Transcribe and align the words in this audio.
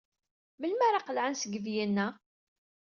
Melmi 0.59 0.83
ara 0.87 1.05
qelɛen 1.07 1.35
seg 1.41 1.53
Vienna? 1.65 2.07